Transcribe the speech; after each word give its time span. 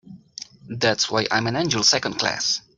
That's 0.79 1.11
why 1.11 1.27
I'm 1.29 1.45
an 1.45 1.55
angel 1.55 1.83
Second 1.83 2.17
Class. 2.17 2.61